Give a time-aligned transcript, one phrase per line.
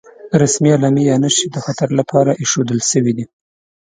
[0.41, 3.25] رسمي علامې یا نښې د خطر لپاره ايښودل شوې دي.